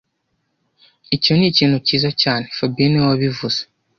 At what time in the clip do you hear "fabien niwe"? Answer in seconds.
2.57-3.07